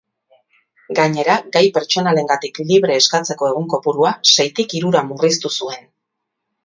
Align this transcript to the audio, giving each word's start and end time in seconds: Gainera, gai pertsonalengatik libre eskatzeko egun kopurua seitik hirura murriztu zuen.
Gainera, 0.99 1.35
gai 1.57 1.61
pertsonalengatik 1.75 2.57
libre 2.71 2.97
eskatzeko 3.03 3.51
egun 3.51 3.67
kopurua 3.75 4.15
seitik 4.33 4.75
hirura 4.79 5.05
murriztu 5.11 5.53
zuen. 5.59 5.87